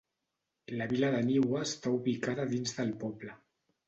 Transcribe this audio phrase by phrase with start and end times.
[0.77, 3.37] La vila d'Aniwa està ubicada dins del poble.